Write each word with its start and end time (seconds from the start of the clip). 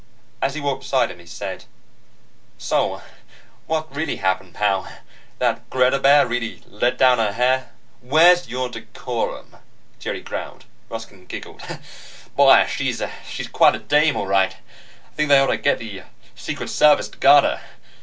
As 0.41 0.55
he 0.55 0.61
walked 0.61 0.81
beside 0.81 1.11
him, 1.11 1.19
he 1.19 1.27
said: 1.27 1.65
"So 2.57 3.03
what 3.67 3.95
really 3.95 4.15
happened, 4.15 4.55
pal? 4.55 4.91
That 5.37 5.69
Greta 5.69 5.99
babe 5.99 6.27
really 6.27 6.63
let 6.65 6.97
down 6.97 7.19
her 7.19 7.33
hair?" 7.33 7.73
"Where's 8.01 8.47
your 8.49 8.67
decorum?" 8.69 9.57
Jerry 9.99 10.21
growled. 10.21 10.65
Ruskin 10.89 11.27
giggled. 11.27 11.61
"Boy, 12.35 12.65
she's 12.67 13.07
quite 13.53 13.75
a 13.75 13.79
dame, 13.79 14.15
all 14.17 14.25
right. 14.25 14.57
I 15.11 15.15
think 15.15 15.29
they 15.29 15.37
ought 15.39 15.51
to 15.51 15.57
get 15.57 15.77
the 15.77 16.01
Secret 16.33 16.69
Service 16.71 17.07
to 17.09 17.19
guard 17.19 17.43
her. 17.43 17.61